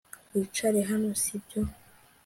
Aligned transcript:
Wicare 0.33 0.81
hano 0.91 1.09
sibyo 1.21 1.59